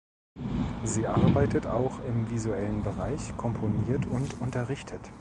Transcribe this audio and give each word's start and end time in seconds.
Sie 0.83 1.05
arbeitet 1.05 1.67
auch 1.67 1.99
im 2.03 2.27
visuellen 2.31 2.81
Bereich, 2.81 3.37
komponiert 3.37 4.07
und 4.07 4.41
unterrichtet. 4.41 5.01